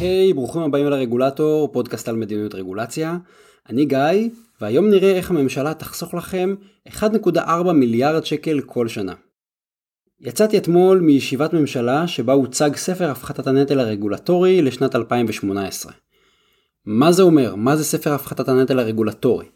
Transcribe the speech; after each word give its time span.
היי, 0.00 0.30
hey, 0.30 0.34
ברוכים 0.34 0.62
הבאים 0.62 0.86
אל 0.86 0.92
הרגולטור, 0.92 1.72
פודקאסט 1.72 2.08
על 2.08 2.16
מדיניות 2.16 2.54
רגולציה. 2.54 3.18
אני 3.68 3.84
גיא, 3.84 4.28
והיום 4.60 4.90
נראה 4.90 5.16
איך 5.16 5.30
הממשלה 5.30 5.74
תחסוך 5.74 6.14
לכם 6.14 6.54
1.4 6.88 7.72
מיליארד 7.74 8.24
שקל 8.24 8.60
כל 8.60 8.88
שנה. 8.88 9.14
יצאתי 10.20 10.58
אתמול 10.58 11.00
מישיבת 11.00 11.52
ממשלה 11.52 12.06
שבה 12.06 12.32
הוצג 12.32 12.76
ספר 12.76 13.10
הפחתת 13.10 13.46
הנטל 13.46 13.80
הרגולטורי 13.80 14.62
לשנת 14.62 14.96
2018. 14.96 15.92
מה 16.84 17.12
זה 17.12 17.22
אומר? 17.22 17.54
מה 17.54 17.76
זה 17.76 17.84
ספר 17.84 18.12
הפחתת 18.12 18.48
הנטל 18.48 18.78
הרגולטורי? 18.78 19.46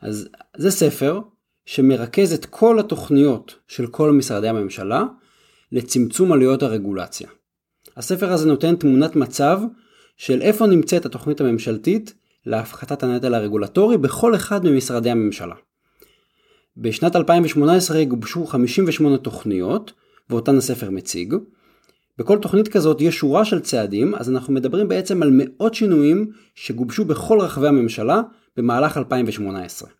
אז 0.00 0.28
זה 0.56 0.70
ספר 0.70 1.20
שמרכז 1.66 2.32
את 2.32 2.46
כל 2.46 2.78
התוכניות 2.78 3.54
של 3.68 3.86
כל 3.86 4.12
משרדי 4.12 4.48
הממשלה 4.48 5.04
לצמצום 5.72 6.32
עלויות 6.32 6.62
הרגולציה. 6.62 7.28
הספר 7.96 8.32
הזה 8.32 8.48
נותן 8.48 8.76
תמונת 8.76 9.16
מצב 9.16 9.60
של 10.18 10.42
איפה 10.42 10.66
נמצאת 10.66 11.06
התוכנית 11.06 11.40
הממשלתית 11.40 12.14
להפחתת 12.46 13.02
הנטל 13.02 13.34
הרגולטורי 13.34 13.98
בכל 13.98 14.34
אחד 14.34 14.64
ממשרדי 14.64 15.10
הממשלה. 15.10 15.54
בשנת 16.76 17.16
2018 17.16 18.04
גובשו 18.04 18.46
58 18.46 19.16
תוכניות, 19.16 19.92
ואותן 20.30 20.56
הספר 20.56 20.90
מציג. 20.90 21.34
בכל 22.18 22.38
תוכנית 22.38 22.68
כזאת 22.68 23.00
יש 23.00 23.16
שורה 23.16 23.44
של 23.44 23.60
צעדים, 23.60 24.14
אז 24.14 24.30
אנחנו 24.30 24.52
מדברים 24.52 24.88
בעצם 24.88 25.22
על 25.22 25.30
מאות 25.32 25.74
שינויים 25.74 26.30
שגובשו 26.54 27.04
בכל 27.04 27.40
רחבי 27.40 27.68
הממשלה 27.68 28.22
במהלך 28.56 28.96
2018. 28.96 29.90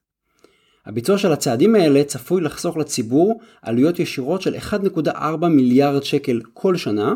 הביצוע 0.86 1.18
של 1.18 1.32
הצעדים 1.32 1.74
האלה 1.74 2.04
צפוי 2.04 2.42
לחסוך 2.42 2.76
לציבור 2.76 3.40
עלויות 3.62 3.98
ישירות 3.98 4.42
של 4.42 4.54
1.4 4.54 5.46
מיליארד 5.46 6.02
שקל 6.02 6.40
כל 6.52 6.76
שנה, 6.76 7.14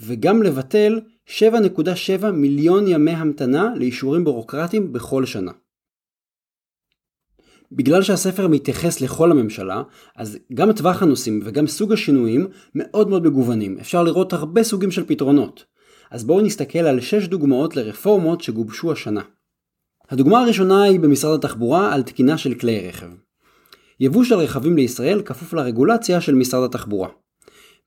וגם 0.00 0.42
לבטל 0.42 1.00
7.7 1.28 2.30
מיליון 2.30 2.88
ימי 2.88 3.10
המתנה 3.10 3.72
לאישורים 3.76 4.24
בירוקרטיים 4.24 4.92
בכל 4.92 5.26
שנה. 5.26 5.52
בגלל 7.72 8.02
שהספר 8.02 8.48
מתייחס 8.48 9.00
לכל 9.00 9.30
הממשלה, 9.30 9.82
אז 10.16 10.38
גם 10.54 10.72
טווח 10.72 11.02
הנושאים 11.02 11.40
וגם 11.44 11.66
סוג 11.66 11.92
השינויים 11.92 12.46
מאוד 12.74 13.08
מאוד 13.08 13.26
מגוונים. 13.26 13.78
אפשר 13.80 14.02
לראות 14.02 14.32
הרבה 14.32 14.62
סוגים 14.62 14.90
של 14.90 15.06
פתרונות. 15.06 15.64
אז 16.10 16.24
בואו 16.24 16.40
נסתכל 16.40 16.78
על 16.78 17.00
6 17.00 17.26
דוגמאות 17.26 17.76
לרפורמות 17.76 18.40
שגובשו 18.40 18.92
השנה. 18.92 19.22
הדוגמה 20.10 20.40
הראשונה 20.40 20.82
היא 20.82 21.00
במשרד 21.00 21.38
התחבורה 21.38 21.94
על 21.94 22.02
תקינה 22.02 22.38
של 22.38 22.54
כלי 22.54 22.88
רכב. 22.88 23.08
יבוא 24.00 24.24
של 24.24 24.34
רכבים 24.34 24.76
לישראל 24.76 25.22
כפוף 25.22 25.52
לרגולציה 25.52 26.20
של 26.20 26.34
משרד 26.34 26.64
התחבורה. 26.64 27.08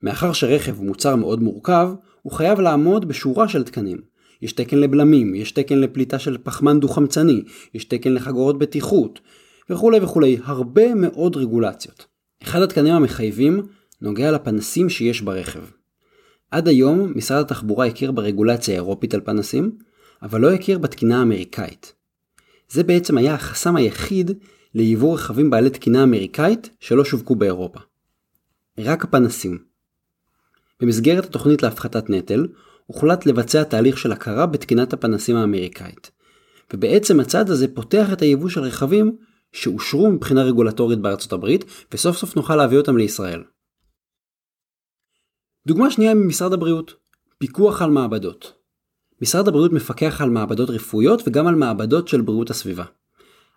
מאחר 0.02 0.32
שרכב 0.32 0.78
הוא 0.78 0.86
מוצר 0.86 1.16
מאוד 1.16 1.42
מורכב, 1.42 1.90
הוא 2.22 2.32
חייב 2.32 2.60
לעמוד 2.60 3.08
בשורה 3.08 3.48
של 3.48 3.62
תקנים. 3.62 3.98
יש 4.42 4.52
תקן 4.52 4.78
לבלמים, 4.78 5.34
יש 5.34 5.52
תקן 5.52 5.78
לפליטה 5.78 6.18
של 6.18 6.38
פחמן 6.42 6.80
דו-חמצני, 6.80 7.42
יש 7.74 7.84
תקן 7.84 8.12
לחגורות 8.12 8.58
בטיחות, 8.58 9.20
וכולי 9.70 9.98
וכולי, 10.00 10.38
הרבה 10.44 10.94
מאוד 10.94 11.36
רגולציות. 11.36 12.06
אחד 12.42 12.62
התקנים 12.62 12.94
המחייבים 12.94 13.62
נוגע 14.00 14.30
לפנסים 14.30 14.88
שיש 14.88 15.22
ברכב. 15.22 15.60
עד 16.50 16.68
היום 16.68 17.12
משרד 17.16 17.40
התחבורה 17.40 17.86
הכיר 17.86 18.12
ברגולציה 18.12 18.74
האירופית 18.74 19.14
על 19.14 19.20
פנסים, 19.20 19.72
אבל 20.22 20.40
לא 20.40 20.52
הכיר 20.52 20.78
בתקינה 20.78 21.18
האמריקאית. 21.18 21.94
זה 22.68 22.82
בעצם 22.82 23.18
היה 23.18 23.34
החסם 23.34 23.76
היחיד 23.76 24.30
ליבוא 24.74 25.14
רכבים 25.14 25.50
בעלי 25.50 25.70
תקינה 25.70 26.02
אמריקאית 26.02 26.70
שלא 26.80 27.04
שווקו 27.04 27.34
באירופה. 27.34 27.80
רק 28.78 29.04
הפנסים. 29.04 29.69
במסגרת 30.80 31.24
התוכנית 31.24 31.62
להפחתת 31.62 32.10
נטל, 32.10 32.46
הוחלט 32.86 33.26
לבצע 33.26 33.62
תהליך 33.64 33.98
של 33.98 34.12
הכרה 34.12 34.46
בתקינת 34.46 34.92
הפנסים 34.92 35.36
האמריקאית. 35.36 36.10
ובעצם 36.72 37.20
הצעד 37.20 37.50
הזה 37.50 37.74
פותח 37.74 38.12
את 38.12 38.22
היבוא 38.22 38.48
של 38.48 38.60
רכבים 38.60 39.16
שאושרו 39.52 40.10
מבחינה 40.10 40.42
רגולטורית 40.42 40.98
בארצות 40.98 41.32
הברית, 41.32 41.64
וסוף 41.92 42.16
סוף 42.16 42.36
נוכל 42.36 42.56
להביא 42.56 42.78
אותם 42.78 42.96
לישראל. 42.96 43.42
דוגמה 45.66 45.90
שנייה 45.90 46.14
ממשרד 46.14 46.52
הבריאות, 46.52 46.94
פיקוח 47.38 47.82
על 47.82 47.90
מעבדות. 47.90 48.52
משרד 49.22 49.48
הבריאות 49.48 49.72
מפקח 49.72 50.20
על 50.20 50.30
מעבדות 50.30 50.70
רפואיות 50.70 51.22
וגם 51.26 51.46
על 51.46 51.54
מעבדות 51.54 52.08
של 52.08 52.20
בריאות 52.20 52.50
הסביבה. 52.50 52.84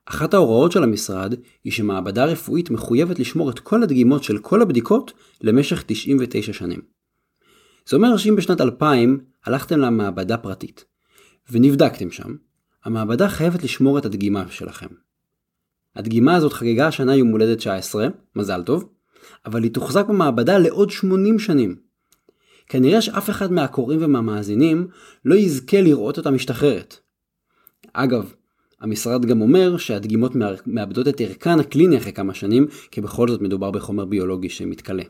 אחת 0.05 0.33
ההוראות 0.33 0.71
של 0.71 0.83
המשרד 0.83 1.35
היא 1.63 1.73
שמעבדה 1.73 2.25
רפואית 2.25 2.69
מחויבת 2.69 3.19
לשמור 3.19 3.49
את 3.49 3.59
כל 3.59 3.83
הדגימות 3.83 4.23
של 4.23 4.37
כל 4.37 4.61
הבדיקות 4.61 5.13
למשך 5.41 5.83
99 5.87 6.53
שנים. 6.53 6.92
זה 7.85 7.95
אומר 7.95 8.17
שאם 8.17 8.35
בשנת 8.35 8.61
2000 8.61 9.19
הלכתם 9.45 9.79
למעבדה 9.79 10.37
פרטית 10.37 10.85
ונבדקתם 11.51 12.11
שם, 12.11 12.35
המעבדה 12.85 13.29
חייבת 13.29 13.63
לשמור 13.63 13.97
את 13.97 14.05
הדגימה 14.05 14.45
שלכם. 14.49 14.87
הדגימה 15.95 16.35
הזאת 16.35 16.53
חגגה 16.53 16.87
השנה 16.87 17.15
יום 17.15 17.27
הולדת 17.27 17.57
19, 17.57 18.07
מזל 18.35 18.63
טוב, 18.63 18.89
אבל 19.45 19.63
היא 19.63 19.71
תוחזק 19.71 20.05
במעבדה 20.05 20.57
לעוד 20.57 20.91
80 20.91 21.39
שנים. 21.39 21.75
כנראה 22.67 23.01
שאף 23.01 23.29
אחד 23.29 23.51
מהקוראים 23.51 23.99
ומהמאזינים 24.03 24.87
לא 25.25 25.35
יזכה 25.35 25.81
לראות 25.81 26.17
אותה 26.17 26.31
משתחררת. 26.31 26.97
אגב, 27.93 28.33
המשרד 28.81 29.25
גם 29.25 29.41
אומר 29.41 29.77
שהדגימות 29.77 30.31
מאבדות 30.67 31.07
את 31.07 31.21
ערכן 31.21 31.59
הקליני 31.59 31.97
אחרי 31.97 32.13
כמה 32.13 32.33
שנים, 32.33 32.67
כי 32.91 33.01
בכל 33.01 33.27
זאת 33.27 33.41
מדובר 33.41 33.71
בחומר 33.71 34.05
ביולוגי 34.05 34.49
שמתכלה. 34.49 35.03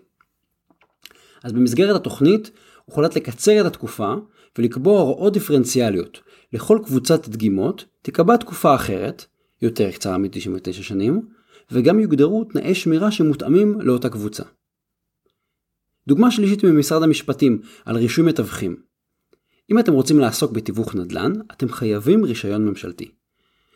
אז 1.43 1.51
במסגרת 1.51 1.95
התוכנית 1.95 2.51
הוחלט 2.85 3.15
לקצר 3.15 3.61
את 3.61 3.65
התקופה 3.65 4.13
ולקבוע 4.57 5.01
הוראות 5.01 5.33
דיפרנציאליות. 5.33 6.19
לכל 6.53 6.79
קבוצת 6.85 7.27
דגימות 7.27 7.85
תיקבע 8.01 8.37
תקופה 8.37 8.75
אחרת, 8.75 9.25
יותר 9.61 9.91
קצרה 9.91 10.17
מ-99 10.17 10.71
שנים, 10.71 11.21
וגם 11.71 11.99
יוגדרו 11.99 12.43
תנאי 12.43 12.75
שמירה 12.75 13.11
שמותאמים 13.11 13.81
לאותה 13.81 14.09
קבוצה. 14.09 14.43
דוגמה 16.07 16.31
שלישית 16.31 16.63
ממשרד 16.63 17.03
המשפטים 17.03 17.61
על 17.85 17.97
רישוי 17.97 18.25
מתווכים. 18.25 18.75
אם 19.71 19.79
אתם 19.79 19.93
רוצים 19.93 20.19
לעסוק 20.19 20.51
בתיווך 20.51 20.95
נדל"ן, 20.95 21.33
אתם 21.51 21.69
חייבים 21.69 22.25
רישיון 22.25 22.65
ממשלתי. 22.65 23.11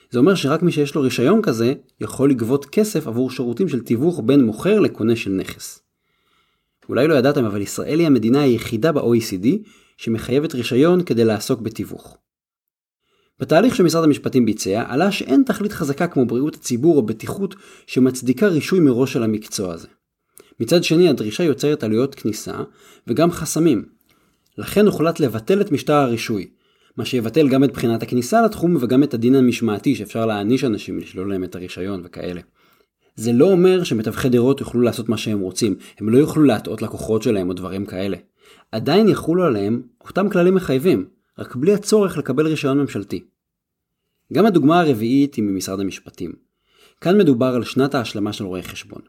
זה 0.10 0.20
אומר 0.20 0.36
שרק 0.36 0.62
מי 0.62 0.72
שיש 0.72 0.96
לו 0.96 1.02
רישיון 1.02 1.42
כזה, 1.42 1.74
יכול 2.02 2.30
לגבות 2.30 2.66
כסף 2.66 3.08
עבור 3.08 3.32
שירותים 3.32 3.70
של 3.70 3.80
תיווך 3.80 4.22
בין 4.26 4.46
מוכר 4.46 4.80
לקונה 4.80 5.16
של 5.16 5.32
נכס. 5.32 5.87
אולי 6.90 7.08
לא 7.08 7.14
ידעתם, 7.14 7.46
אבל 7.46 7.62
ישראל 7.62 8.00
היא 8.00 8.08
המדינה 8.08 8.42
היחידה 8.42 8.92
ב-OECD 8.92 9.48
שמחייבת 9.98 10.56
רישיון 10.56 11.04
כדי 11.04 11.26
לעסוק 11.26 11.62
בתיווך. 11.62 12.18
בתהליך 13.40 13.76
שמשרד 13.76 14.04
המשפטים 14.04 14.46
ביצע, 14.46 14.84
עלה 14.88 15.12
שאין 15.12 15.44
תכלית 15.46 15.72
חזקה 15.72 16.08
כמו 16.08 16.26
בריאות 16.26 16.56
הציבור 16.56 16.98
או 16.98 17.02
בטיחות 17.02 17.56
שמצדיקה 17.88 18.48
רישוי 18.48 18.80
מראש 18.80 19.14
של 19.14 19.24
המקצוע 19.24 19.74
הזה. 19.74 19.88
מצד 20.60 20.84
שני, 20.84 21.10
הדרישה 21.10 21.44
יוצרת 21.44 21.84
עלויות 21.84 22.16
כניסה 22.16 22.64
וגם 23.08 23.32
חסמים. 23.32 23.86
לכן 24.58 24.86
הוחלט 24.86 25.20
לבטל 25.20 25.62
את 25.62 25.72
משטר 25.72 25.94
הרישוי, 25.94 26.50
מה 26.98 27.06
שיבטל 27.06 27.50
גם 27.50 27.64
את 27.64 27.74
בחינת 27.74 28.04
הכניסה 28.04 28.42
לתחום 28.42 28.78
וגם 28.80 29.04
את 29.04 29.14
הדין 29.14 29.36
המשמעתי 29.36 29.96
שאפשר 29.96 30.26
להעניש 30.26 30.64
אנשים 30.64 31.00
לשלול 31.00 31.30
להם 31.30 31.44
את 31.44 31.56
הרישיון 31.56 32.02
וכאלה. 32.04 32.42
זה 33.18 33.34
לא 33.34 33.46
אומר 33.46 33.84
שמתווכי 33.84 34.30
דירות 34.30 34.60
יוכלו 34.60 34.82
לעשות 34.82 35.10
מה 35.10 35.18
שהם 35.18 35.40
רוצים, 35.40 35.76
הם 36.00 36.10
לא 36.10 36.18
יוכלו 36.18 36.44
להטעות 36.44 36.82
לקוחות 36.82 37.24
שלהם 37.24 37.50
או 37.50 37.54
דברים 37.54 37.86
כאלה. 37.86 38.18
עדיין 38.72 39.10
יחולו 39.10 39.44
עליהם 39.44 39.82
אותם 40.02 40.30
כללים 40.30 40.56
מחייבים, 40.56 41.06
רק 41.40 41.56
בלי 41.56 41.74
הצורך 41.74 42.18
לקבל 42.18 42.48
רישיון 42.48 42.80
ממשלתי. 42.80 43.24
גם 44.34 44.46
הדוגמה 44.46 44.80
הרביעית 44.80 45.36
היא 45.36 45.44
ממשרד 45.44 45.80
המשפטים. 45.80 46.34
כאן 47.02 47.18
מדובר 47.18 47.56
על 47.56 47.64
שנת 47.64 47.96
ההשלמה 47.96 48.34
של 48.34 48.44
רואי 48.44 48.64
חשבון. 48.64 49.02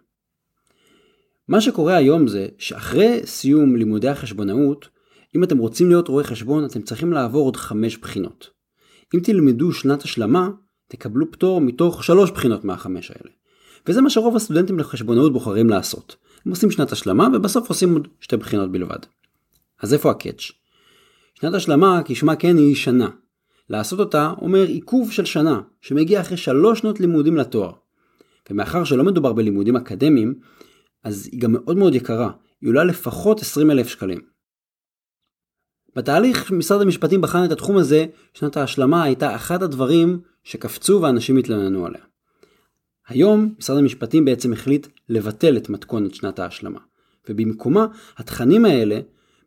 מה 1.49 1.61
שקורה 1.61 1.97
היום 1.97 2.27
זה 2.27 2.49
שאחרי 2.59 3.21
סיום 3.25 3.77
לימודי 3.77 4.09
החשבונאות, 4.09 4.89
אם 5.37 5.45
אתם 5.45 5.59
רוצים 5.59 5.89
להיות 5.89 6.09
רואי 6.09 6.25
חשבון 6.25 6.65
אתם 6.65 6.83
צריכים 6.83 7.13
לעבור 7.13 7.45
עוד 7.45 7.57
חמש 7.57 7.97
בחינות. 7.97 8.51
אם 9.15 9.21
תלמדו 9.21 9.72
שנת 9.72 10.03
השלמה, 10.03 10.51
תקבלו 10.89 11.31
פטור 11.31 11.61
מתוך 11.61 12.04
שלוש 12.04 12.31
בחינות 12.31 12.65
מהחמש 12.65 13.11
האלה. 13.11 13.38
וזה 13.89 14.01
מה 14.01 14.11
שרוב 14.11 14.37
הסטודנטים 14.37 14.79
לחשבונאות 14.79 15.33
בוחרים 15.33 15.71
לעשות. 15.71 16.17
הם 16.47 16.51
עושים 16.51 16.71
שנת 16.71 16.93
השלמה 16.93 17.29
ובסוף 17.35 17.69
עושים 17.69 17.93
עוד 17.93 18.09
שתי 18.21 18.37
בחינות 18.37 18.73
בלבד. 18.73 18.99
אז 19.83 19.95
איפה 19.95 20.11
הקאץ'? 20.11 20.51
שנת 21.35 21.55
השלמה 21.55 22.01
כשמה 22.05 22.37
כן 22.37 22.57
היא 22.57 22.77
שנה. 22.77 23.09
לעשות 23.71 24.01
אותה 24.01 24.33
אומר 24.41 24.67
עיכוב 24.67 25.13
של 25.13 25.25
שנה, 25.25 25.61
שמגיע 25.81 26.21
אחרי 26.21 26.37
שלוש 26.37 26.79
שנות 26.79 27.01
לימודים 27.01 27.37
לתואר. 27.37 27.73
ומאחר 28.51 28.85
שלא 28.85 29.05
מדובר 29.05 29.33
בלימודים 29.33 29.77
אקדמיים, 29.77 30.35
אז 31.05 31.29
היא 31.33 31.41
גם 31.41 31.53
מאוד 31.53 31.77
מאוד 31.77 31.95
יקרה, 31.95 32.31
היא 32.61 32.69
עולה 32.69 32.85
לפחות 32.85 33.41
20 33.41 33.71
אלף 33.71 33.89
שקלים. 33.89 34.21
בתהליך 35.97 36.53
משרד 36.53 36.81
המשפטים 36.81 37.21
בחן 37.21 37.45
את 37.45 37.53
התחום 37.53 37.77
הזה, 37.77 38.07
שנת 38.35 38.57
ההשלמה 38.57 39.03
הייתה 39.03 39.37
אחד 39.37 39.63
הדברים 39.63 40.21
שקפצו 40.45 41.01
ואנשים 41.03 41.37
התלוננו 41.37 41.87
עליה. 41.87 42.08
היום 43.09 43.55
משרד 43.59 43.78
המשפטים 43.78 44.25
בעצם 44.25 44.53
החליט 44.53 44.87
לבטל 45.09 45.57
את 45.57 45.69
מתכונת 45.69 46.15
שנת 46.15 46.39
ההשלמה, 46.39 46.78
ובמקומה 47.28 47.87
התכנים 48.16 48.65
האלה 48.65 49.01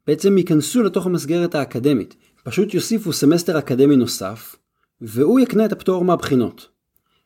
בעצם 0.07 0.37
ייכנסו 0.37 0.83
לתוך 0.83 1.05
המסגרת 1.05 1.55
האקדמית, 1.55 2.15
פשוט 2.43 2.73
יוסיפו 2.73 3.13
סמסטר 3.13 3.59
אקדמי 3.59 3.95
נוסף, 3.95 4.55
והוא 5.01 5.39
יקנה 5.39 5.65
את 5.65 5.71
הפטור 5.71 6.05
מהבחינות. 6.05 6.67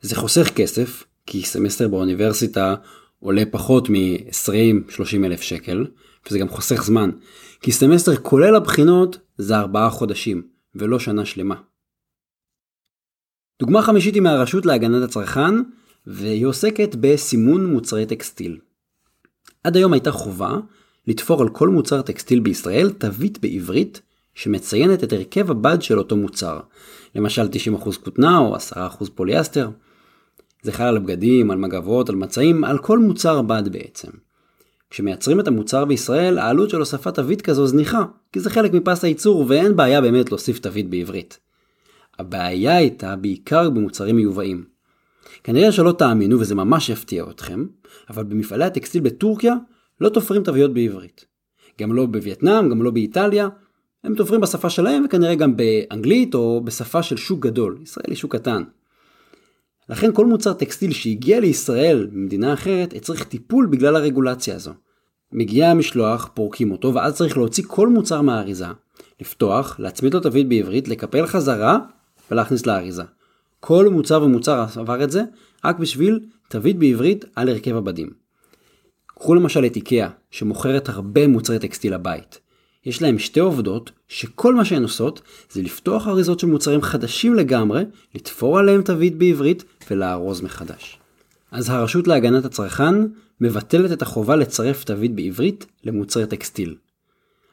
זה 0.02 0.16
חוסך 0.16 0.50
כסף, 0.56 1.04
כי 1.26 1.42
סמסטר 1.42 1.88
באוניברסיטה 1.88 2.76
עולה 3.20 3.44
פחות 3.52 3.90
מ-20-30 3.90 5.26
אלף 5.26 5.42
שקל, 5.42 5.86
וזה 6.28 6.40
גם 6.40 6.50
חוסך 6.50 6.84
זמן, 6.84 7.10
כי 7.62 7.72
סמסטר 7.72 8.16
כולל 8.16 8.56
הבחינות 8.56 9.18
זה 9.38 9.58
4 9.58 9.90
חודשים, 9.90 10.48
ולא 10.76 11.00
שנה 11.00 11.26
שלמה. 11.26 11.56
דוגמה 13.60 13.81
חמישית 13.81 14.14
היא 14.14 14.22
מהרשות 14.22 14.66
להגנת 14.66 15.04
הצרכן, 15.04 15.54
והיא 16.07 16.46
עוסקת 16.46 16.96
בסימון 17.00 17.66
מוצרי 17.66 18.06
טקסטיל. 18.06 18.57
עד 19.63 19.75
היום 19.75 19.94
הייתה 19.94 20.12
חובה 20.12 20.57
לתפור 21.07 21.42
על 21.42 21.50
כל 21.50 21.69
מוצר 21.69 22.02
טקסטיל 22.02 22.40
בישראל 22.40 22.90
תווית 22.90 23.40
בעברית 23.40 24.02
שמציינת 24.34 25.04
את 25.04 25.13
הרכב 25.13 25.52
הבד 25.52 25.81
של 25.81 26.00
אותו 26.00 26.16
מוצר, 26.16 26.60
למשל 27.16 27.48
90% 27.75 27.98
כותנה 28.04 28.38
או 28.38 28.56
10% 28.56 28.78
פוליאסטר. 29.16 29.69
זה 30.63 30.72
חל 30.72 30.84
על 30.84 31.00
בגדים, 31.00 31.52
על 31.52 31.57
מגבות, 31.57 32.10
על 32.10 32.16
מצעים, 32.16 32.63
על 32.63 32.78
כל 32.78 33.00
מוצר 33.00 33.42
בד 33.42 33.63
בעצם. 33.72 34.10
כשמייצרים 34.90 35.40
את 35.40 35.48
המוצר 35.48 35.86
בישראל, 35.86 36.38
העלות 36.38 36.69
של 36.69 36.80
הוספת 36.80 37.16
תווית 37.16 37.42
כזו 37.42 37.68
זניחה, 37.68 38.04
כי 38.31 38.40
זה 38.40 38.50
חלק 38.50 38.74
מפס 38.74 39.04
הייצור 39.04 39.46
ואין 39.48 39.75
בעיה 39.75 40.02
באמת 40.02 40.31
להוסיף 40.31 40.60
תווית 40.60 40.90
בעברית. 40.90 41.40
הבעיה 42.19 42.75
הייתה 42.75 43.16
בעיקר 43.16 43.69
במוצרים 43.69 44.16
מיובאים. 44.16 44.75
כנראה 45.45 45.71
שלא 45.71 45.92
תאמינו 45.92 46.39
וזה 46.39 46.56
ממש 46.56 46.89
יפתיע 46.89 47.25
אתכם, 47.30 47.65
אבל 48.09 48.24
במפעלי 48.24 48.65
הטקסטיל 48.65 49.01
בטורקיה 49.01 49.56
לא 50.01 50.09
תופרים 50.09 50.44
תוויות 50.44 50.74
בעברית. 50.74 51.25
גם 51.81 51.94
לא 51.94 52.06
בווייטנאם, 52.06 52.69
גם 52.69 52.83
לא 52.83 52.92
באיטליה, 52.92 53.50
הם 54.03 54.15
תופרים 54.15 54.42
בשפה 54.42 54.69
שלהם 54.69 55.06
וכנראה 55.06 55.36
גם 55.36 55.57
באנגלית 55.57 56.36
או 56.36 56.62
בשפה 56.63 57.03
של 57.03 57.18
שוק 57.18 57.39
גדול, 57.39 57.77
ישראל 57.83 58.06
היא 58.07 58.15
שוק 58.15 58.36
קטן. 58.36 58.63
לכן 59.89 60.13
כל 60.13 60.25
מוצר 60.25 60.53
טקסטיל 60.53 60.92
שהגיע 60.92 61.39
לישראל 61.39 62.07
ממדינה 62.12 62.53
אחרת 62.53 62.94
צריך 63.01 63.24
טיפול 63.24 63.65
בגלל 63.65 63.95
הרגולציה 63.95 64.56
הזו. 64.56 64.71
מגיע 65.31 65.69
המשלוח, 65.69 66.30
פורקים 66.33 66.71
אותו 66.71 66.94
ואז 66.94 67.15
צריך 67.15 67.38
להוציא 67.38 67.63
כל 67.68 67.89
מוצר 67.89 68.21
מהאריזה, 68.21 68.68
לפתוח, 69.21 69.80
להצמיד 69.80 70.13
לו 70.13 70.19
תווית 70.19 70.50
בעברית, 70.50 70.88
לקפל 70.88 71.25
חזרה 71.25 71.80
ולהכניס 72.31 72.65
לאריזה. 72.65 73.03
כל 73.68 73.90
מוצר 73.90 74.24
ומוצר 74.24 74.66
עבר 74.76 75.04
את 75.04 75.12
זה 75.12 75.24
רק 75.66 75.80
בשביל 75.80 76.20
תווית 76.50 76.80
בעברית 76.80 77.26
על 77.36 77.50
הרכב 77.50 77.76
הבדים. 77.76 78.10
קחו 79.08 79.36
למשל 79.36 79.66
את 79.66 79.76
איקאה, 79.76 80.10
שמוכרת 80.32 80.90
הרבה 80.90 81.28
מוצרי 81.28 81.60
טקסטיל 81.60 81.94
לבית. 81.94 82.40
יש 82.86 83.02
להם 83.02 83.20
שתי 83.20 83.40
עובדות 83.40 83.92
שכל 84.08 84.56
מה 84.56 84.66
שהן 84.66 84.84
עושות 84.84 85.22
זה 85.52 85.62
לפתוח 85.62 86.08
אריזות 86.08 86.40
של 86.40 86.48
מוצרים 86.48 86.82
חדשים 86.82 87.36
לגמרי, 87.36 87.84
לתפור 88.16 88.60
עליהם 88.60 88.82
תווית 88.82 89.18
בעברית 89.18 89.64
ולארוז 89.90 90.42
מחדש. 90.42 91.00
אז 91.52 91.70
הרשות 91.70 92.08
להגנת 92.08 92.46
הצרכן 92.46 92.96
מבטלת 93.42 93.92
את 93.92 94.02
החובה 94.02 94.36
לצרף 94.36 94.84
תווית 94.84 95.16
בעברית 95.16 95.66
למוצרי 95.84 96.28
טקסטיל. 96.28 96.76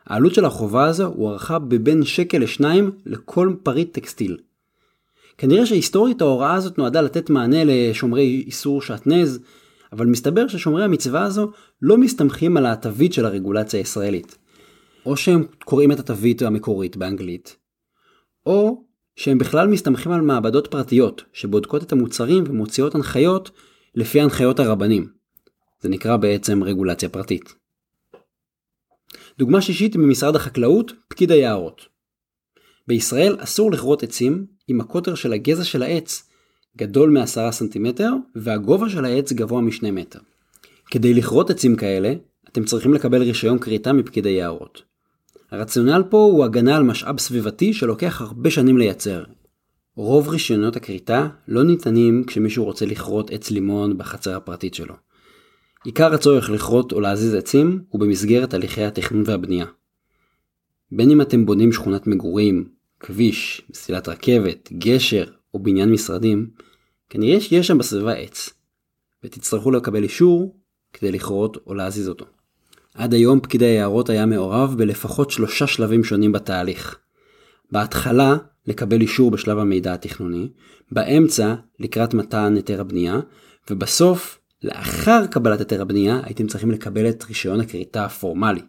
העלות 0.06 0.34
של 0.34 0.44
החובה 0.44 0.84
הזו 0.84 1.06
הוערכה 1.06 1.58
בבין 1.58 2.04
שקל 2.04 2.38
לשניים 2.38 2.90
לכל 3.06 3.54
פריט 3.62 3.94
טקסטיל. 3.94 4.36
כנראה 5.42 5.66
שהיסטורית 5.66 6.20
ההוראה 6.20 6.54
הזאת 6.54 6.78
נועדה 6.78 7.00
לתת 7.00 7.30
מענה 7.30 7.64
לשומרי 7.64 8.44
איסור 8.46 8.82
שעטנז, 8.82 9.40
אבל 9.92 10.06
מסתבר 10.06 10.48
ששומרי 10.48 10.84
המצווה 10.84 11.22
הזו 11.22 11.50
לא 11.82 11.98
מסתמכים 11.98 12.56
על 12.56 12.66
התווית 12.66 13.12
של 13.12 13.26
הרגולציה 13.26 13.80
הישראלית. 13.80 14.38
או 15.06 15.16
שהם 15.16 15.46
קוראים 15.64 15.92
את 15.92 15.98
התווית 16.00 16.42
המקורית 16.42 16.96
באנגלית, 16.96 17.56
או 18.46 18.84
שהם 19.16 19.38
בכלל 19.38 19.68
מסתמכים 19.68 20.12
על 20.12 20.20
מעבדות 20.20 20.66
פרטיות 20.66 21.24
שבודקות 21.32 21.82
את 21.82 21.92
המוצרים 21.92 22.44
ומוציאות 22.46 22.94
הנחיות 22.94 23.50
לפי 23.94 24.20
הנחיות 24.20 24.60
הרבנים. 24.60 25.06
זה 25.80 25.88
נקרא 25.88 26.16
בעצם 26.16 26.64
רגולציה 26.64 27.08
פרטית. 27.08 27.54
דוגמה 29.38 29.60
שישית 29.60 29.96
ממשרד 29.96 30.36
החקלאות, 30.36 30.92
פקיד 31.08 31.30
היערות. 31.30 31.91
בישראל 32.88 33.36
אסור 33.38 33.72
לכרות 33.72 34.02
עצים 34.02 34.46
אם 34.70 34.80
הקוטר 34.80 35.14
של 35.14 35.32
הגזע 35.32 35.64
של 35.64 35.82
העץ 35.82 36.28
גדול 36.76 37.10
מ-10 37.10 37.50
סנטימטר 37.50 38.10
והגובה 38.36 38.88
של 38.88 39.04
העץ 39.04 39.32
גבוה 39.32 39.60
מ-2 39.60 39.90
מטר. 39.92 40.18
כדי 40.90 41.14
לכרות 41.14 41.50
עצים 41.50 41.76
כאלה, 41.76 42.14
אתם 42.48 42.64
צריכים 42.64 42.94
לקבל 42.94 43.22
רישיון 43.22 43.58
כריתה 43.58 43.92
מפקיד 43.92 44.26
היערות. 44.26 44.82
הרציונל 45.50 46.02
פה 46.10 46.16
הוא 46.16 46.44
הגנה 46.44 46.76
על 46.76 46.82
משאב 46.82 47.18
סביבתי 47.18 47.72
שלוקח 47.72 48.20
הרבה 48.20 48.50
שנים 48.50 48.78
לייצר. 48.78 49.24
רוב 49.96 50.28
רישיונות 50.28 50.76
הכריתה 50.76 51.28
לא 51.48 51.64
ניתנים 51.64 52.24
כשמישהו 52.26 52.64
רוצה 52.64 52.86
לכרות 52.86 53.30
עץ 53.30 53.50
לימון 53.50 53.98
בחצר 53.98 54.36
הפרטית 54.36 54.74
שלו. 54.74 54.94
עיקר 55.84 56.14
הצורך 56.14 56.50
לכרות 56.50 56.92
או 56.92 57.00
להזיז 57.00 57.34
עצים 57.34 57.82
הוא 57.88 58.00
במסגרת 58.00 58.54
הליכי 58.54 58.84
התכנון 58.84 59.22
והבנייה. 59.26 59.66
בין 60.94 61.10
אם 61.10 61.20
אתם 61.20 61.46
בונים 61.46 61.72
שכונת 61.72 62.06
מגורים, 62.06 62.68
כביש, 63.00 63.62
מסילת 63.70 64.08
רכבת, 64.08 64.72
גשר 64.72 65.24
או 65.54 65.58
בניין 65.58 65.92
משרדים, 65.92 66.50
כנראה 67.10 67.40
שיש 67.40 67.66
שם 67.66 67.78
בסביבה 67.78 68.12
עץ, 68.12 68.50
ותצטרכו 69.24 69.70
לקבל 69.70 70.02
אישור 70.02 70.56
כדי 70.92 71.12
לכרות 71.12 71.56
או 71.66 71.74
להזיז 71.74 72.08
אותו. 72.08 72.24
עד 72.94 73.14
היום 73.14 73.40
פקיד 73.40 73.62
היערות 73.62 74.10
היה 74.10 74.26
מעורב 74.26 74.74
בלפחות 74.78 75.30
שלושה 75.30 75.66
שלבים 75.66 76.04
שונים 76.04 76.32
בתהליך. 76.32 76.98
בהתחלה, 77.70 78.36
לקבל 78.66 79.00
אישור 79.00 79.30
בשלב 79.30 79.58
המידע 79.58 79.94
התכנוני, 79.94 80.48
באמצע, 80.90 81.54
לקראת 81.80 82.14
מתן 82.14 82.56
היתר 82.56 82.80
הבנייה, 82.80 83.20
ובסוף, 83.70 84.38
לאחר 84.62 85.26
קבלת 85.26 85.58
היתר 85.58 85.82
הבנייה, 85.82 86.20
הייתם 86.24 86.46
צריכים 86.46 86.70
לקבל 86.70 87.08
את 87.08 87.24
רישיון 87.28 87.60
הכריתה 87.60 88.04
הפורמלי. 88.04 88.60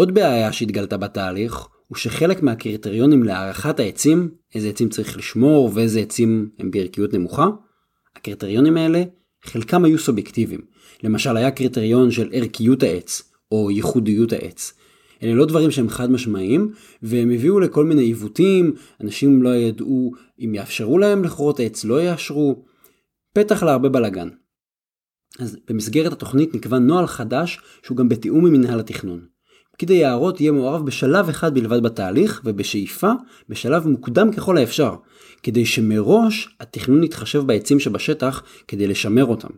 עוד 0.00 0.14
בעיה 0.14 0.52
שהתגלתה 0.52 0.96
בתהליך, 0.96 1.66
הוא 1.86 1.96
שחלק 1.98 2.42
מהקריטריונים 2.42 3.22
להערכת 3.22 3.80
העצים, 3.80 4.30
איזה 4.54 4.68
עצים 4.68 4.88
צריך 4.88 5.16
לשמור 5.16 5.70
ואיזה 5.74 6.00
עצים 6.00 6.50
הם 6.58 6.70
בערכיות 6.70 7.14
נמוכה, 7.14 7.48
הקריטריונים 8.16 8.76
האלה, 8.76 9.02
חלקם 9.44 9.84
היו 9.84 9.98
סובייקטיביים. 9.98 10.60
למשל 11.02 11.36
היה 11.36 11.50
קריטריון 11.50 12.10
של 12.10 12.30
ערכיות 12.32 12.82
העץ, 12.82 13.32
או 13.52 13.70
ייחודיות 13.70 14.32
העץ. 14.32 14.72
אלה 15.22 15.34
לא 15.34 15.46
דברים 15.46 15.70
שהם 15.70 15.88
חד 15.88 16.10
משמעיים, 16.10 16.72
והם 17.02 17.30
הביאו 17.30 17.60
לכל 17.60 17.84
מיני 17.84 18.02
עיוותים, 18.02 18.74
אנשים 19.00 19.42
לא 19.42 19.56
ידעו 19.56 20.12
אם 20.38 20.54
יאפשרו 20.54 20.98
להם 20.98 21.24
לכרות 21.24 21.60
עץ, 21.60 21.84
לא 21.84 22.02
יאשרו, 22.02 22.64
פתח 23.34 23.62
להרבה 23.62 23.88
בלאגן. 23.88 24.28
אז 25.38 25.56
במסגרת 25.68 26.12
התוכנית 26.12 26.54
נקבע 26.54 26.78
נוהל 26.78 27.06
חדש 27.06 27.60
שהוא 27.82 27.96
גם 27.96 28.08
בתיאום 28.08 28.46
עם 28.46 28.52
מנהל 28.52 28.80
התכנון. 28.80 29.39
פקיד 29.80 29.90
היערות 29.90 30.40
יהיה 30.40 30.52
מעורב 30.52 30.86
בשלב 30.86 31.28
אחד 31.28 31.54
בלבד 31.54 31.82
בתהליך, 31.82 32.40
ובשאיפה 32.44 33.12
בשלב 33.48 33.86
מוקדם 33.86 34.32
ככל 34.32 34.56
האפשר, 34.58 34.94
כדי 35.42 35.66
שמראש 35.66 36.56
התכנון 36.60 37.04
יתחשב 37.04 37.42
בעצים 37.46 37.80
שבשטח 37.80 38.42
כדי 38.68 38.86
לשמר 38.86 39.24
אותם. 39.24 39.48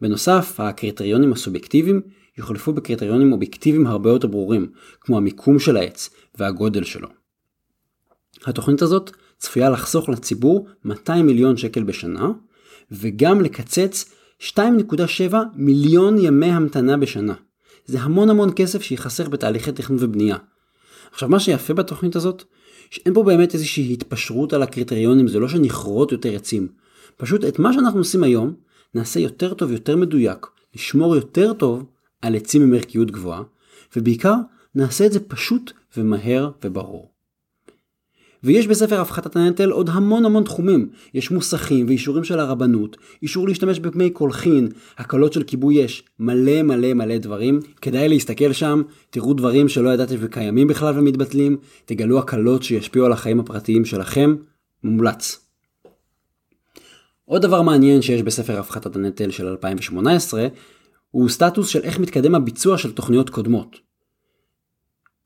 בנוסף, 0.00 0.60
הקריטריונים 0.60 1.32
הסובייקטיביים 1.32 2.00
יוחלפו 2.38 2.72
בקריטריונים 2.72 3.32
אובייקטיביים 3.32 3.86
הרבה 3.86 4.10
יותר 4.10 4.28
ברורים, 4.28 4.72
כמו 5.00 5.16
המיקום 5.16 5.58
של 5.58 5.76
העץ 5.76 6.10
והגודל 6.38 6.84
שלו. 6.84 7.08
התוכנית 8.46 8.82
הזאת 8.82 9.10
צפויה 9.38 9.70
לחסוך 9.70 10.08
לציבור 10.08 10.66
200 10.84 11.26
מיליון 11.26 11.56
שקל 11.56 11.82
בשנה, 11.82 12.28
וגם 12.90 13.40
לקצץ 13.40 14.14
2.7 14.40 15.34
מיליון 15.54 16.18
ימי 16.18 16.50
המתנה 16.50 16.96
בשנה. 16.96 17.34
זה 17.86 18.00
המון 18.00 18.30
המון 18.30 18.50
כסף 18.56 18.82
שיחסך 18.82 19.28
בתהליכי 19.28 19.72
תכנון 19.72 19.98
ובנייה. 20.02 20.36
עכשיו 21.12 21.28
מה 21.28 21.40
שיפה 21.40 21.74
בתוכנית 21.74 22.16
הזאת, 22.16 22.44
שאין 22.90 23.14
פה 23.14 23.22
באמת 23.22 23.54
איזושהי 23.54 23.92
התפשרות 23.92 24.52
על 24.52 24.62
הקריטריונים, 24.62 25.28
זה 25.28 25.38
לא 25.38 25.48
שנכרות 25.48 26.12
יותר 26.12 26.34
עצים. 26.36 26.68
פשוט 27.16 27.44
את 27.44 27.58
מה 27.58 27.72
שאנחנו 27.72 27.98
עושים 27.98 28.22
היום, 28.22 28.54
נעשה 28.94 29.20
יותר 29.20 29.54
טוב, 29.54 29.72
יותר 29.72 29.96
מדויק, 29.96 30.46
לשמור 30.74 31.16
יותר 31.16 31.52
טוב 31.52 31.84
על 32.22 32.34
עצים 32.34 32.62
עם 32.62 32.74
ערכיות 32.74 33.10
גבוהה, 33.10 33.42
ובעיקר 33.96 34.34
נעשה 34.74 35.06
את 35.06 35.12
זה 35.12 35.20
פשוט 35.20 35.72
ומהר 35.96 36.50
וברור. 36.64 37.11
ויש 38.44 38.66
בספר 38.66 39.00
הפחתת 39.00 39.36
הנטל 39.36 39.70
עוד 39.70 39.88
המון 39.92 40.24
המון 40.24 40.44
תחומים. 40.44 40.88
יש 41.14 41.30
מוסכים 41.30 41.86
ואישורים 41.88 42.24
של 42.24 42.40
הרבנות, 42.40 42.96
אישור 43.22 43.48
להשתמש 43.48 43.78
בפמי 43.78 44.10
קולחין, 44.10 44.68
הקלות 44.98 45.32
של 45.32 45.42
כיבוי 45.42 45.84
אש, 45.84 46.02
מלא 46.18 46.62
מלא 46.62 46.94
מלא 46.94 47.18
דברים. 47.18 47.60
כדאי 47.80 48.08
להסתכל 48.08 48.52
שם, 48.52 48.82
תראו 49.10 49.34
דברים 49.34 49.68
שלא 49.68 49.90
ידעתם 49.90 50.16
וקיימים 50.18 50.68
בכלל 50.68 50.98
ומתבטלים, 50.98 51.56
תגלו 51.84 52.18
הקלות 52.18 52.62
שישפיעו 52.62 53.06
על 53.06 53.12
החיים 53.12 53.40
הפרטיים 53.40 53.84
שלכם, 53.84 54.36
מומלץ. 54.84 55.38
עוד 57.24 57.42
דבר 57.42 57.62
מעניין 57.62 58.02
שיש 58.02 58.22
בספר 58.22 58.58
הפחתת 58.58 58.96
הנטל 58.96 59.30
של 59.30 59.46
2018, 59.46 60.46
הוא 61.10 61.28
סטטוס 61.28 61.68
של 61.68 61.80
איך 61.82 61.98
מתקדם 61.98 62.34
הביצוע 62.34 62.78
של 62.78 62.92
תוכניות 62.92 63.30
קודמות. 63.30 63.91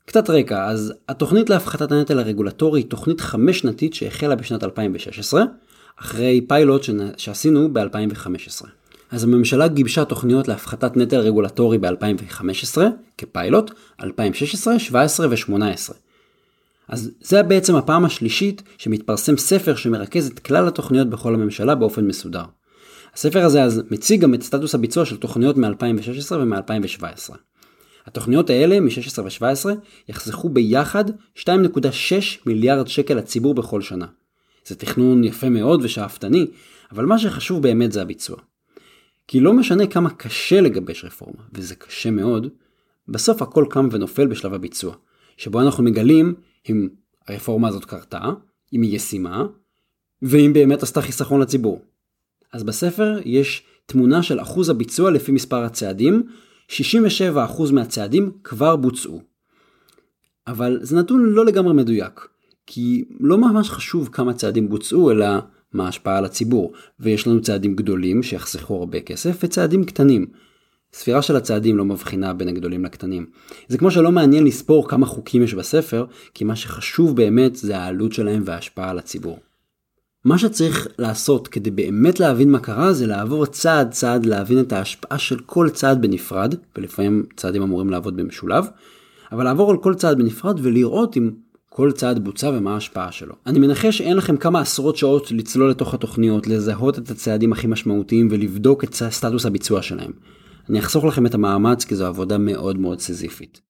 קצת 0.06 0.30
רקע, 0.30 0.66
אז 0.66 0.92
התוכנית 1.08 1.50
להפחתת 1.50 1.92
הנטל 1.92 2.18
הרגולטורי 2.18 2.80
היא 2.80 2.90
תוכנית 2.90 3.20
חמש 3.20 3.58
שנתית 3.58 3.94
שהחלה 3.94 4.34
בשנת 4.34 4.64
2016, 4.64 5.44
אחרי 6.00 6.40
פיילוט 6.48 6.86
שעשינו 7.16 7.72
ב-2015. 7.72 8.66
אז 9.10 9.24
הממשלה 9.24 9.68
גיבשה 9.68 10.04
תוכניות 10.04 10.48
להפחתת 10.48 10.96
נטל 10.96 11.18
רגולטורי 11.18 11.78
ב-2015 11.78 12.78
כפיילוט, 13.18 13.70
2016, 14.02 14.74
2017 14.74 15.26
ו-2018. 15.28 15.94
אז 16.88 17.10
זה 17.20 17.42
בעצם 17.42 17.76
הפעם 17.76 18.04
השלישית 18.04 18.62
שמתפרסם 18.78 19.36
ספר 19.36 19.76
שמרכז 19.76 20.26
את 20.26 20.38
כלל 20.38 20.68
התוכניות 20.68 21.10
בכל 21.10 21.34
הממשלה 21.34 21.74
באופן 21.74 22.06
מסודר. 22.06 22.44
הספר 23.14 23.44
הזה 23.44 23.62
אז 23.62 23.82
מציג 23.90 24.20
גם 24.20 24.34
את 24.34 24.42
סטטוס 24.42 24.74
הביצוע 24.74 25.04
של 25.04 25.16
תוכניות 25.16 25.56
מ-2016 25.56 26.32
ומ-2017. 26.32 27.34
התוכניות 28.06 28.50
האלה 28.50 28.80
מ-16 28.80 29.22
ו-17 29.22 29.66
יחסכו 30.08 30.48
ביחד 30.48 31.04
2.6 31.36 31.42
מיליארד 32.46 32.86
שקל 32.86 33.14
לציבור 33.14 33.54
בכל 33.54 33.82
שנה. 33.82 34.06
זה 34.66 34.74
תכנון 34.74 35.24
יפה 35.24 35.48
מאוד 35.48 35.80
ושאפתני, 35.84 36.46
אבל 36.92 37.06
מה 37.06 37.18
שחשוב 37.18 37.62
באמת 37.62 37.92
זה 37.92 38.02
הביצוע. 38.02 38.36
כי 39.28 39.40
לא 39.40 39.52
משנה 39.52 39.86
כמה 39.86 40.10
קשה 40.10 40.60
לגבש 40.60 41.04
רפורמה, 41.04 41.42
וזה 41.52 41.74
קשה 41.74 42.10
מאוד, 42.10 42.48
בסוף 43.08 43.42
הכל 43.42 43.66
קם 43.70 43.88
ונופל 43.92 44.26
בשלב 44.26 44.54
הביצוע, 44.54 44.94
שבו 45.36 45.60
אנחנו 45.60 45.84
מגלים 45.84 46.34
אם 46.70 46.88
הרפורמה 47.28 47.68
הזאת 47.68 47.84
קרתה, 47.84 48.22
אם 48.72 48.82
היא 48.82 48.96
ישימה, 48.96 49.46
ואם 50.22 50.52
באמת 50.52 50.82
עשתה 50.82 51.02
חיסכון 51.02 51.40
לציבור. 51.40 51.82
אז 52.52 52.64
בספר 52.64 53.18
יש 53.24 53.62
תמונה 53.86 54.22
של 54.22 54.40
אחוז 54.40 54.68
הביצוע 54.68 55.10
לפי 55.10 55.32
מספר 55.32 55.64
הצעדים, 55.64 56.22
67% 56.70 56.72
מהצעדים 57.72 58.30
כבר 58.44 58.76
בוצעו. 58.76 59.20
אבל 60.46 60.78
זה 60.82 60.96
נתון 60.96 61.24
לא 61.24 61.44
לגמרי 61.44 61.74
מדויק, 61.74 62.28
כי 62.66 63.04
לא 63.20 63.38
ממש 63.38 63.70
חשוב 63.70 64.08
כמה 64.12 64.34
צעדים 64.34 64.68
בוצעו, 64.68 65.10
אלא 65.10 65.26
מה 65.72 65.86
ההשפעה 65.86 66.18
על 66.18 66.24
הציבור, 66.24 66.72
ויש 67.00 67.26
לנו 67.26 67.42
צעדים 67.42 67.76
גדולים 67.76 68.22
שיחסכו 68.22 68.74
הרבה 68.74 69.00
כסף, 69.00 69.38
וצעדים 69.42 69.84
קטנים. 69.84 70.26
ספירה 70.92 71.22
של 71.22 71.36
הצעדים 71.36 71.76
לא 71.76 71.84
מבחינה 71.84 72.32
בין 72.32 72.48
הגדולים 72.48 72.84
לקטנים. 72.84 73.26
זה 73.68 73.78
כמו 73.78 73.90
שלא 73.90 74.12
מעניין 74.12 74.44
לספור 74.44 74.88
כמה 74.88 75.06
חוקים 75.06 75.42
יש 75.42 75.54
בספר, 75.54 76.06
כי 76.34 76.44
מה 76.44 76.56
שחשוב 76.56 77.16
באמת 77.16 77.56
זה 77.56 77.78
העלות 77.78 78.12
שלהם 78.12 78.42
וההשפעה 78.44 78.90
על 78.90 78.98
הציבור. 78.98 79.38
מה 80.26 80.38
שצריך 80.38 80.86
לעשות 80.98 81.48
כדי 81.48 81.70
באמת 81.70 82.20
להבין 82.20 82.50
מה 82.50 82.58
קרה 82.58 82.92
זה 82.92 83.06
לעבור 83.06 83.46
צעד 83.46 83.90
צעד 83.90 84.26
להבין 84.26 84.60
את 84.60 84.72
ההשפעה 84.72 85.18
של 85.18 85.38
כל 85.38 85.68
צעד 85.70 86.02
בנפרד, 86.02 86.54
ולפעמים 86.76 87.24
צעדים 87.36 87.62
אמורים 87.62 87.90
לעבוד 87.90 88.16
במשולב, 88.16 88.66
אבל 89.32 89.44
לעבור 89.44 89.70
על 89.70 89.76
כל 89.76 89.94
צעד 89.94 90.18
בנפרד 90.18 90.60
ולראות 90.62 91.16
אם 91.16 91.30
כל 91.70 91.92
צעד 91.92 92.24
בוצע 92.24 92.50
ומה 92.54 92.74
ההשפעה 92.74 93.12
שלו. 93.12 93.34
אני 93.46 93.58
מנחש 93.58 93.98
שאין 93.98 94.16
לכם 94.16 94.36
כמה 94.36 94.60
עשרות 94.60 94.96
שעות 94.96 95.32
לצלול 95.32 95.70
לתוך 95.70 95.94
התוכניות, 95.94 96.46
לזהות 96.46 96.98
את 96.98 97.10
הצעדים 97.10 97.52
הכי 97.52 97.66
משמעותיים 97.66 98.28
ולבדוק 98.30 98.84
את 98.84 98.94
סטטוס 98.94 99.46
הביצוע 99.46 99.82
שלהם. 99.82 100.10
אני 100.70 100.78
אחסוך 100.78 101.04
לכם 101.04 101.26
את 101.26 101.34
המאמץ 101.34 101.84
כי 101.84 101.96
זו 101.96 102.06
עבודה 102.06 102.38
מאוד 102.38 102.78
מאוד 102.78 103.00
סזיפית. 103.00 103.65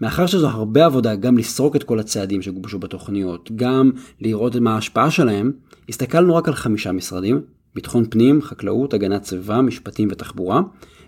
מאחר 0.00 0.26
שזו 0.26 0.48
הרבה 0.48 0.84
עבודה 0.84 1.14
גם 1.14 1.38
לסרוק 1.38 1.76
את 1.76 1.82
כל 1.82 1.98
הצעדים 1.98 2.42
שגובשו 2.42 2.78
בתוכניות, 2.78 3.50
גם 3.56 3.90
לראות 4.20 4.56
מה 4.56 4.74
ההשפעה 4.74 5.10
שלהם, 5.10 5.52
הסתכלנו 5.88 6.34
רק 6.34 6.48
על 6.48 6.54
חמישה 6.54 6.92
משרדים, 6.92 7.42
ביטחון 7.74 8.04
פנים, 8.10 8.42
חקלאות, 8.42 8.94
הגנת 8.94 9.24
סביבה, 9.24 9.60
משפטים 9.60 10.08
ותחבורה, 10.10 10.60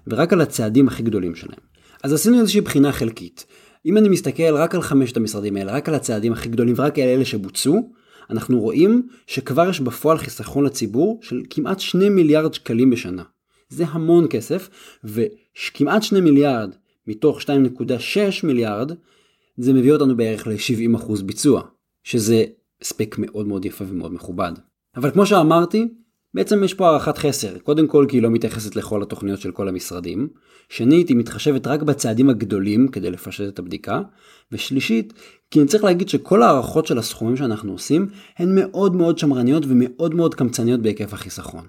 ורק 0.07 0.33
על 0.33 0.41
הצעדים 0.41 0.89
הכי 0.89 1.03
גדולים 1.03 1.35
שלהם. 1.35 1.59
אז 2.03 2.13
עשינו 2.13 2.41
איזושהי 2.41 2.61
בחינה 2.61 2.93
חלקית. 2.93 3.47
אם 3.87 3.97
אני 3.97 4.09
מסתכל 4.09 4.57
רק 4.57 4.75
על 4.75 4.83
חמשת 4.83 5.17
המשרדים 5.17 5.57
האלה, 5.57 5.73
רק 5.73 5.89
על 5.89 5.95
הצעדים 5.95 6.33
הכי 6.33 6.49
גדולים 6.49 6.75
ורק 6.79 6.99
על 6.99 7.09
אלה 7.09 7.25
שבוצעו, 7.25 7.91
אנחנו 8.31 8.61
רואים 8.61 9.09
שכבר 9.27 9.69
יש 9.69 9.81
בפועל 9.81 10.19
חיסכון 10.19 10.65
לציבור 10.65 11.19
של 11.23 11.43
כמעט 11.51 11.81
2 11.81 12.17
מיליארד 12.17 12.55
שקלים 12.55 12.91
בשנה. 12.91 13.23
זה 13.69 13.85
המון 13.89 14.27
כסף, 14.31 14.69
וכמעט 15.05 16.03
2 16.03 16.25
מיליארד 16.25 16.71
מתוך 17.07 17.41
2.6 17.41 17.47
מיליארד, 18.45 18.93
זה 19.57 19.73
מביא 19.73 19.93
אותנו 19.93 20.17
בערך 20.17 20.47
ל-70% 20.47 21.23
ביצוע, 21.25 21.63
שזה 22.03 22.45
הספק 22.83 23.17
מאוד 23.19 23.47
מאוד 23.47 23.65
יפה 23.65 23.85
ומאוד 23.89 24.15
מכובד. 24.15 24.53
אבל 24.97 25.11
כמו 25.11 25.27
שאמרתי, 25.27 25.89
בעצם 26.35 26.65
יש 26.65 26.75
פה 26.75 26.87
הערכת 26.87 27.19
חסר, 27.19 27.59
קודם 27.59 27.87
כל 27.87 28.07
כי 28.09 28.17
היא 28.17 28.23
לא 28.23 28.31
מתייחסת 28.31 28.77
לכל 28.77 29.03
התוכניות 29.03 29.41
של 29.41 29.53
כל 29.53 29.69
המשרדים, 29.69 30.29
שנית 30.69 31.09
היא 31.09 31.17
מתחשבת 31.17 31.67
רק 31.67 31.83
בצעדים 31.83 32.31
הגדולים 32.31 32.89
כדי 32.89 33.11
לפשט 33.11 33.49
את 33.49 33.59
הבדיקה, 33.59 34.01
ושלישית 34.53 35.13
כי 35.51 35.61
אני 35.61 35.69
צריך 35.69 35.85
להגיד 35.85 36.09
שכל 36.09 36.43
הערכות 36.43 36.87
של 36.87 36.99
הסכומים 36.99 37.37
שאנחנו 37.37 37.73
עושים 37.73 38.09
הן 38.39 38.55
מאוד 38.55 38.97
מאוד 38.97 39.19
שמרניות 39.19 39.63
ומאוד 39.69 40.15
מאוד 40.15 40.35
קמצניות 40.35 40.81
בהיקף 40.81 41.15
החיסכון. 41.15 41.67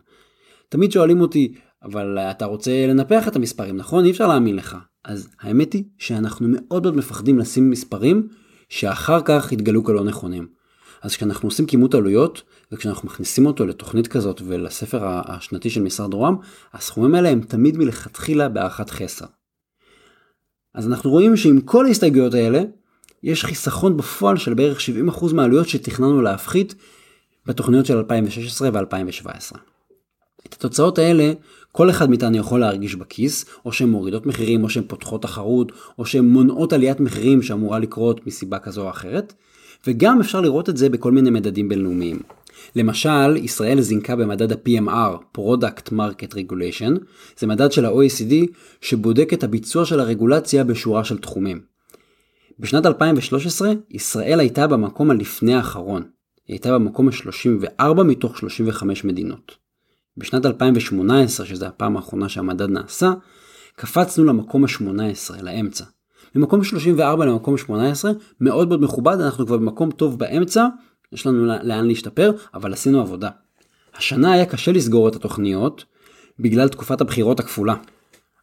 תמיד 0.69 0.91
שואלים 0.91 1.21
אותי, 1.21 1.53
אבל 1.83 2.17
אתה 2.17 2.45
רוצה 2.45 2.87
לנפח 2.87 3.27
את 3.27 3.35
המספרים 3.35 3.77
נכון? 3.77 4.05
אי 4.05 4.11
אפשר 4.11 4.27
להאמין 4.27 4.55
לך. 4.55 4.77
אז 5.07 5.27
האמת 5.39 5.73
היא 5.73 5.83
שאנחנו 5.97 6.47
מאוד 6.49 6.83
מאוד 6.83 6.95
מפחדים 6.95 7.39
לשים 7.39 7.69
מספרים 7.69 8.27
שאחר 8.69 9.21
כך 9.25 9.51
יתגלו 9.51 9.83
כלא 9.83 10.03
נכונים. 10.03 10.47
אז 11.01 11.15
כשאנחנו 11.15 11.47
עושים 11.47 11.65
כימות 11.65 11.93
עלויות 11.93 12.43
וכשאנחנו 12.71 13.07
מכניסים 13.07 13.45
אותו 13.45 13.65
לתוכנית 13.65 14.07
כזאת 14.07 14.41
ולספר 14.45 15.01
השנתי 15.05 15.69
של 15.69 15.81
משרד 15.81 16.13
רוה"מ, 16.13 16.35
הסכומים 16.73 17.15
האלה 17.15 17.29
הם 17.29 17.41
תמיד 17.41 17.77
מלכתחילה 17.77 18.49
בהערכת 18.49 18.89
חסר. 18.89 19.25
אז 20.73 20.87
אנחנו 20.87 21.09
רואים 21.09 21.37
שעם 21.37 21.61
כל 21.61 21.85
ההסתייגויות 21.85 22.33
האלה, 22.33 22.61
יש 23.23 23.45
חיסכון 23.45 23.97
בפועל 23.97 24.37
של 24.37 24.53
בערך 24.53 24.79
70% 24.79 25.33
מהעלויות 25.33 25.67
שתכננו 25.67 26.21
להפחית 26.21 26.75
בתוכניות 27.45 27.85
של 27.85 27.97
2016 27.97 28.69
ו-2017. 28.73 29.57
את 30.49 30.53
התוצאות 30.53 30.99
האלה 30.99 31.33
כל 31.71 31.89
אחד 31.89 32.09
מאיתנו 32.09 32.37
יכול 32.37 32.59
להרגיש 32.59 32.95
בכיס, 32.95 33.45
או 33.65 33.71
שהן 33.71 33.89
מורידות 33.89 34.25
מחירים, 34.25 34.63
או 34.63 34.69
שהן 34.69 34.83
פותחות 34.87 35.21
תחרות, 35.21 35.71
או 35.99 36.05
שהן 36.05 36.25
מונעות 36.25 36.73
עליית 36.73 36.99
מחירים 36.99 37.41
שאמורה 37.41 37.79
לקרות 37.79 38.27
מסיבה 38.27 38.59
כזו 38.59 38.81
או 38.81 38.89
אחרת, 38.89 39.33
וגם 39.87 40.19
אפשר 40.19 40.41
לראות 40.41 40.69
את 40.69 40.77
זה 40.77 40.89
בכל 40.89 41.11
מיני 41.11 41.29
מדדים 41.29 41.69
בינלאומיים. 41.69 42.19
למשל, 42.75 43.37
ישראל 43.37 43.81
זינקה 43.81 44.15
במדד 44.15 44.51
ה-PMR, 44.51 45.37
Product 45.37 45.91
Market 45.91 46.33
Regulation, 46.33 46.99
זה 47.39 47.47
מדד 47.47 47.71
של 47.71 47.85
ה-OECD 47.85 48.33
שבודק 48.81 49.33
את 49.33 49.43
הביצוע 49.43 49.85
של 49.85 49.99
הרגולציה 49.99 50.63
בשורה 50.63 51.03
של 51.03 51.17
תחומים. 51.17 51.61
בשנת 52.59 52.85
2013, 52.85 53.71
ישראל 53.91 54.39
הייתה 54.39 54.67
במקום 54.67 55.11
הלפני 55.11 55.53
האחרון. 55.53 56.01
היא 56.47 56.53
הייתה 56.53 56.73
במקום 56.73 57.07
ה-34 57.07 58.03
מתוך 58.03 58.37
35 58.37 59.03
מדינות. 59.03 59.66
בשנת 60.17 60.45
2018, 60.45 61.45
שזו 61.45 61.65
הפעם 61.65 61.97
האחרונה 61.97 62.29
שהמדד 62.29 62.69
נעשה, 62.69 63.11
קפצנו 63.75 64.25
למקום 64.25 64.63
ה-18, 64.63 65.41
לאמצע. 65.41 65.85
ממקום 66.35 66.63
34 66.63 67.25
למקום 67.25 67.57
18, 67.57 68.11
מאוד 68.41 68.67
מאוד 68.67 68.81
מכובד, 68.81 69.21
אנחנו 69.21 69.45
כבר 69.45 69.57
במקום 69.57 69.91
טוב 69.91 70.19
באמצע, 70.19 70.67
יש 71.11 71.27
לנו 71.27 71.45
לאן 71.45 71.87
להשתפר, 71.87 72.31
אבל 72.53 72.73
עשינו 72.73 73.01
עבודה. 73.01 73.29
השנה 73.95 74.31
היה 74.31 74.45
קשה 74.45 74.71
לסגור 74.71 75.07
את 75.07 75.15
התוכניות, 75.15 75.85
בגלל 76.39 76.69
תקופת 76.69 77.01
הבחירות 77.01 77.39
הכפולה. 77.39 77.75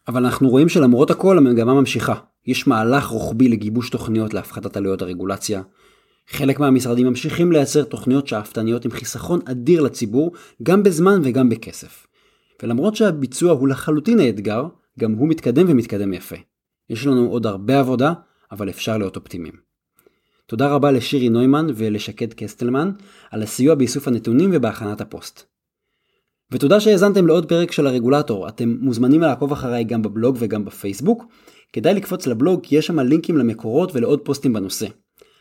אבל 0.09 0.25
אנחנו 0.25 0.49
רואים 0.49 0.69
שלמרות 0.69 1.11
הכל 1.11 1.38
המגמה 1.38 1.75
ממשיכה. 1.75 2.14
יש 2.47 2.66
מהלך 2.66 3.07
רוחבי 3.07 3.49
לגיבוש 3.49 3.90
תוכניות 3.90 4.35
להפחתת 4.35 4.76
עלויות 4.76 5.02
הרגולציה, 5.02 5.62
חלק 6.28 6.61
מהמשרדים 6.61 7.07
ממשיכים 7.07 7.52
לייצר 7.52 7.85
תוכניות 7.85 8.28
שאפתניות 8.28 8.85
עם 8.85 8.90
חיסכון 8.90 9.40
אדיר 9.45 9.83
לציבור, 9.83 10.33
גם 10.62 10.83
בזמן 10.83 11.21
וגם 11.25 11.49
בכסף. 11.49 12.07
ולמרות 12.62 12.97
שהביצוע 12.97 13.52
הוא 13.52 13.69
לחלוטין 13.69 14.21
האתגר, 14.21 14.66
גם 14.99 15.12
הוא 15.12 15.28
מתקדם 15.28 15.64
ומתקדם 15.69 16.12
יפה. 16.12 16.37
יש 16.90 17.07
לנו 17.07 17.28
עוד 17.31 17.47
הרבה 17.47 17.81
עבודה, 17.81 18.12
אבל 18.52 18.69
אפשר 18.69 18.99
להיות 18.99 19.16
אופטימיים. 19.16 19.54
תודה 20.47 20.69
רבה 20.69 20.90
לשירי 20.90 21.28
נוימן 21.28 21.66
ולשקד 21.75 22.33
קסטלמן 22.33 22.90
על 23.31 23.43
הסיוע 23.43 23.75
באיסוף 23.75 24.09
הנתונים 24.09 24.50
ובהכנת 24.52 25.00
הפוסט. 25.00 25.43
ותודה 26.50 26.81
שהאזנתם 26.81 27.26
לעוד 27.26 27.49
פרק 27.49 27.73
של 27.73 27.87
הרגולטור, 27.87 28.49
אתם 28.49 28.76
מוזמנים 28.81 29.21
לעקוב 29.21 29.52
אחריי 29.52 29.85
גם 29.85 30.02
בבלוג 30.02 30.37
וגם 30.38 30.64
בפייסבוק. 30.64 31.25
כדאי 31.73 31.95
לקפוץ 31.95 32.26
לבלוג 32.26 32.61
כי 32.62 32.76
יש 32.76 32.87
שם 32.87 33.00
לינקים 33.00 33.37
למקורות 33.37 33.95
ולעוד 33.95 34.21
פוסטים 34.21 34.52
בנושא. 34.52 34.87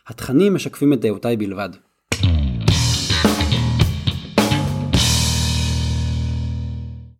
התכנים 0.07 0.53
משקפים 0.53 0.93
את 0.93 1.01
דעותיי 1.01 1.37
בלבד. 1.37 1.69